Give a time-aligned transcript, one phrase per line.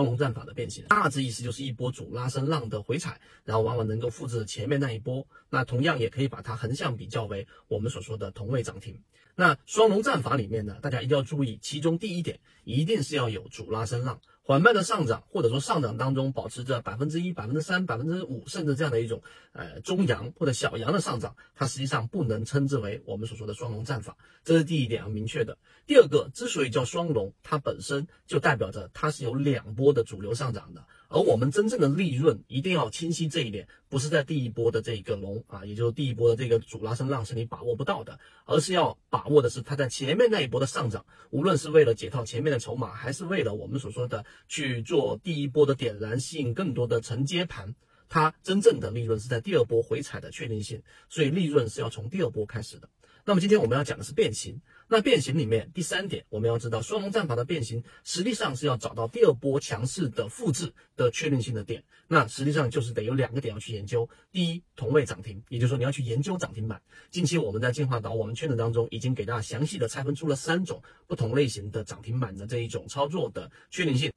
[0.00, 5.26] 双龙战法的变形，大致意思就是一波主拉升浪的回踩，然后往往能够复制前面那一波。
[5.50, 8.98] 那同样也可以把它横向比较为我们所说的同位涨停。
[9.34, 14.18] 那双龙战法里面呢，大家一定要注意，其中第一点一定是要有主拉升浪。
[14.50, 19.22] 缓慢的上涨，或者说上涨当中保持着百分之一、百分之三、百分之五，甚至这样的一种
[19.52, 25.56] 呃中阳或者小阳的上涨，它实际上不能称之为我们所说的双龙战法，这是第一点要明确的。
[25.86, 30.84] 第二个，之所以叫双龙，它本身就代表着它是有两波的主流上涨的。
[31.10, 47.74] 而我们真正的利润一定要清晰这一点，不是在第一波的这个龙啊，也就是第一波的这个主拉升浪是你把握不到的，而是要把握的是它在前面那一波的上涨，无论是为了解套前面的筹码，还是为了我们所说的去做第一波的点燃，吸引更多的承接盘，
[48.08, 52.88] 它真正的利润是在第二波回踩的确定性，所以利润是要从第二波开始的。
[53.24, 54.60] 那么今天我们要讲的是变形。
[54.92, 61.84] 那变形里面第三点，我们要知道双龙战法的变形，实际上是要找到第二波强势的复制的确定性的点。
[62.08, 64.08] 那实际上就是得有两个点要去研究。
[64.32, 66.82] 第一，同位涨停，也就是说你要去研究涨停板。
[67.08, 74.12] 近期我们在进化岛我们圈子当中已经给大家详细的拆分出了三种不同类型的涨停板的这一种操作的确定性。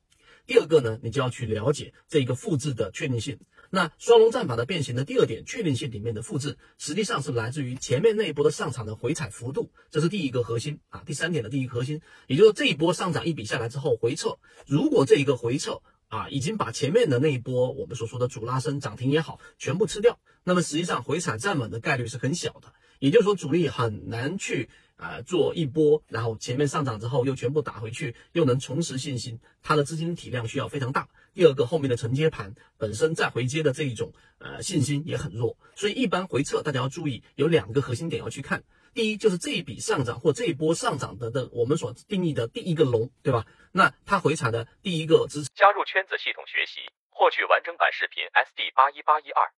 [0.48, 3.38] 第二个呢，你就要去了解这一个复制的确定性。
[3.76, 11.02] 那双龙战法的变形的第二点确定性里面的复制，实际上是来自于前面那一波的上场的回踩幅度，这是第一个核心啊。
[11.08, 24.70] 第三点的第一个核心，也就是这一波上涨一笔下来之后回撤，如果这一个回撤啊已经把前面的那一波我们所说的主拉升涨停也好全部吃掉，那么实际上回踩站稳的概率是很小的，也就是说主力很难去。
[24.96, 31.10] 啊，做一波，然后前面上涨之后又全部打回去，又能重拾信心，它的资金体量需要非常大。
[31.34, 38.64] 第二个，后面的承接盘本身再回接的这一种呃信心也很弱，所以一般回撤大家要注意有两个核心点要去看。
[38.94, 43.45] 第一就是这一笔上涨或这一波上涨的的我们所定义的第一个龙，对吧？
[43.73, 45.50] 那它回踩的第一个支持。
[45.56, 46.80] 加入圈子系统学习，
[47.10, 49.52] 获取完整版视频 SD 八一八一二。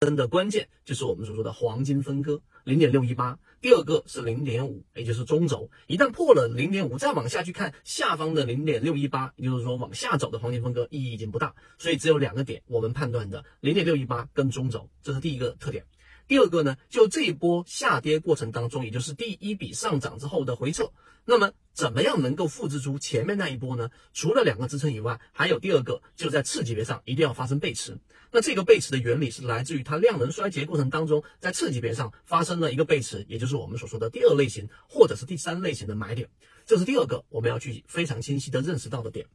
[0.00, 15.84] 真的关键就是我们所说的黄金分割零点六一八，第二个是零点五，也就是中轴，一旦破了零点五，再往下去看下方的零点六一八，也就是说往下走的黄金分割意义已经不大，所以只有两个点我们判断的零点六一八跟中轴，这是第一个特点。
[16.28, 20.92] 第二个呢，就这一波下跌过程当中，也就是第一笔上涨之后的回撤，
[21.24, 23.88] 那么怎么样能够复制出前面那一波呢？
[24.12, 27.98] 除了两个支撑以外，还有第二个，就在次级别上一定要发生背驰。
[28.30, 36.28] 那这个背驰的原理是来自于它量能衰竭过程当中，在次级别上发生了一个背驰，也就是我们所说的第二类型或者是第三类型的买点，
[36.66, 39.26] 这是第二个我们要去非常清晰的认识到的点。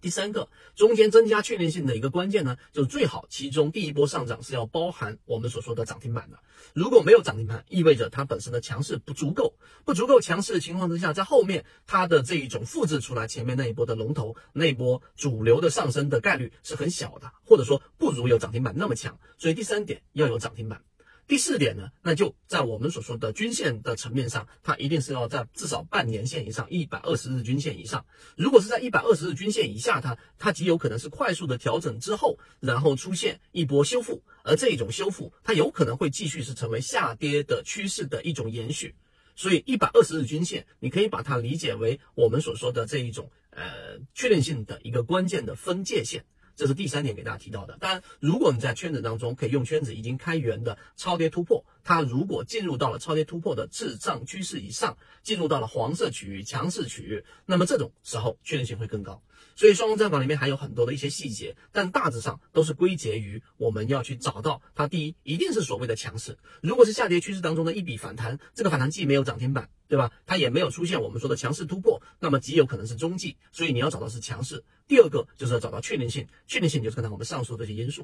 [0.00, 6.38] 第三个中间增加确定性的一个关键呢，就是最好其中第一波上涨是要包含我们所说的涨停板的。
[6.74, 9.54] 如果没有涨停板，意味着它本身的强势不足够，
[9.84, 19.18] 不足够强势的情况之下，在后面它的这一种复制出来前面那一波的龙头那一波主流的上升的概率是很小的，或者说不如有涨停板那么强。
[19.38, 20.82] 所以第三点要有涨停板。
[21.28, 28.06] 第四点呢，那就在我们所说的均线的层面上，它一定是要在至少半年线以上，一百二十日均线以上。
[28.36, 38.94] 如果是在一百二十日均线以下，它它极有可能是快速的调整之后，然后出现一波修复，而这一种修复它有可能会继续是成为下跌的趋势的一种延续。
[39.34, 46.24] 所以一百二十日均线，你可以把它理解为我们所说的这一种呃确定性的一个关键的分界线。
[46.56, 47.76] 这是第三点给大家提到的。
[47.78, 59.22] 当然，如果你在圈子当中可以用圈子已经开源的超跌突破，它如果进入到了超跌突破的滞胀趋势以上，进入到了黄色区域、强势区域，那么这种时候确定性会更高。
[59.54, 64.88] 所以双龙战法里面还有很多的一些细节，但大致上都是归结于我们要去找到它。
[64.88, 66.36] 第一，一定是所谓的强势。
[66.60, 70.10] 如果是下跌趋势当中的一笔反弹，这个反弹既没有涨停板，对吧？
[70.26, 73.36] 它也没有出现我们说的强势突破，那么极有可能是中继。
[73.52, 74.64] 所以你要找到是强势。
[74.88, 77.94] 第二个就是要找到确定性，确定性就是刚才我们上述这些因素。